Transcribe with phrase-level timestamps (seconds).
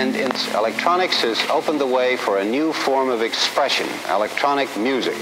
[0.00, 0.16] And
[0.54, 5.14] electronics has opened the way for a new form of expression, electronic music.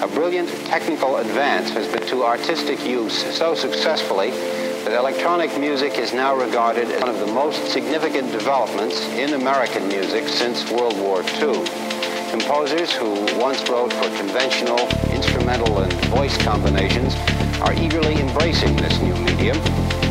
[0.00, 6.14] A brilliant technical advance has been to artistic use so successfully that electronic music is
[6.14, 11.22] now regarded as one of the most significant developments in American music since World War
[11.38, 11.89] II.
[12.30, 13.10] Composers who
[13.40, 14.78] once wrote for conventional
[15.10, 17.16] instrumental and voice combinations
[17.60, 19.56] are eagerly embracing this new medium,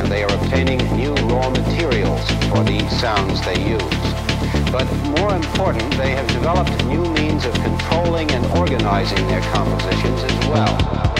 [0.02, 4.70] and they are obtaining new raw materials for the sounds they use.
[4.70, 4.86] But
[5.18, 11.19] more important, they have developed new means of controlling and organizing their compositions as well.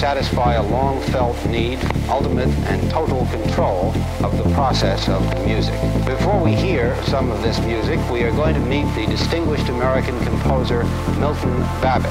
[0.00, 3.92] Satisfy a long-felt need, ultimate and total control
[4.24, 5.74] of the process of the music.
[6.06, 10.18] Before we hear some of this music, we are going to meet the distinguished American
[10.24, 10.84] composer
[11.18, 12.10] Milton Babbitt,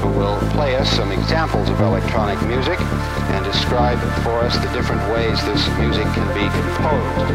[0.00, 5.02] who will play us some examples of electronic music and describe for us the different
[5.12, 7.34] ways this music can be composed.